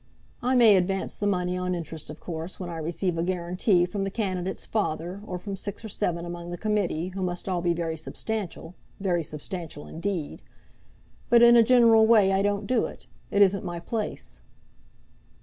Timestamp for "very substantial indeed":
8.99-10.41